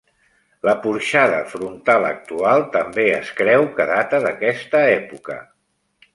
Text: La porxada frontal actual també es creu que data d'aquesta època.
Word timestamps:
La 0.69 0.73
porxada 0.85 1.41
frontal 1.51 2.05
actual 2.07 2.65
també 2.77 3.07
es 3.19 3.31
creu 3.43 3.67
que 3.77 3.87
data 3.93 4.23
d'aquesta 4.27 4.85
època. 4.97 5.39